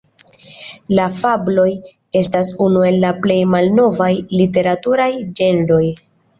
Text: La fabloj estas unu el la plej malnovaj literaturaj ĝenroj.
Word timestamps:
La 0.99 1.03
fabloj 1.17 1.65
estas 2.23 2.51
unu 2.69 2.83
el 2.89 2.99
la 3.05 3.13
plej 3.27 3.39
malnovaj 3.53 4.11
literaturaj 4.41 5.11
ĝenroj. 5.41 5.83